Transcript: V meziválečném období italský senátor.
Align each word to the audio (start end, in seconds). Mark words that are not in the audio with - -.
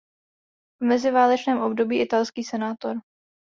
V 0.81 0.85
meziválečném 0.85 1.61
období 1.61 1.99
italský 2.01 2.43
senátor. 2.43 3.01